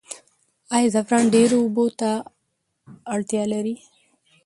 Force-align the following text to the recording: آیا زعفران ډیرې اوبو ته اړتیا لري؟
آیا 0.75 0.87
زعفران 0.93 1.25
ډیرې 1.33 1.55
اوبو 1.61 1.85
ته 1.99 2.09
اړتیا 3.13 3.43
لري؟ 3.53 3.75